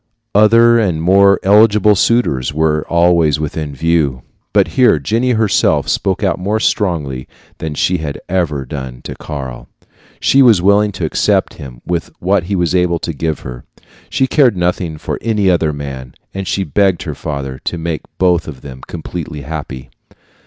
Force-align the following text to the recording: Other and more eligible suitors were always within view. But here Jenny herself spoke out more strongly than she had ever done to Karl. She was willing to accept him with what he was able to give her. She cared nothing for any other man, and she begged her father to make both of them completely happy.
Other 0.33 0.79
and 0.79 0.99
more 0.99 1.39
eligible 1.43 1.95
suitors 1.95 2.51
were 2.51 2.87
always 2.89 3.39
within 3.39 3.75
view. 3.75 4.23
But 4.51 4.69
here 4.69 4.97
Jenny 4.97 5.33
herself 5.33 5.87
spoke 5.87 6.23
out 6.23 6.39
more 6.39 6.59
strongly 6.59 7.27
than 7.59 7.75
she 7.75 7.97
had 7.97 8.19
ever 8.27 8.65
done 8.65 9.03
to 9.03 9.13
Karl. 9.13 9.69
She 10.19 10.41
was 10.41 10.59
willing 10.59 10.91
to 10.93 11.05
accept 11.05 11.53
him 11.53 11.83
with 11.85 12.09
what 12.17 12.45
he 12.45 12.55
was 12.55 12.73
able 12.73 12.97
to 12.97 13.13
give 13.13 13.41
her. 13.41 13.63
She 14.09 14.25
cared 14.25 14.57
nothing 14.57 14.97
for 14.97 15.19
any 15.21 15.51
other 15.51 15.71
man, 15.71 16.15
and 16.33 16.47
she 16.47 16.63
begged 16.63 17.03
her 17.03 17.13
father 17.13 17.59
to 17.65 17.77
make 17.77 18.01
both 18.17 18.47
of 18.47 18.61
them 18.61 18.81
completely 18.87 19.41
happy. 19.41 19.91